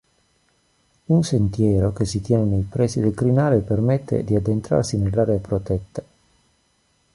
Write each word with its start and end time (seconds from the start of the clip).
Un 1.05 1.21
sentiero 1.23 1.93
che 1.93 2.05
si 2.05 2.21
tiene 2.21 2.43
nei 2.45 2.63
pressi 2.63 2.99
del 3.01 3.13
crinale 3.13 3.59
permette 3.59 4.23
di 4.23 4.33
addentrarsi 4.33 4.97
nell'area 4.97 5.37
protetta. 5.37 6.01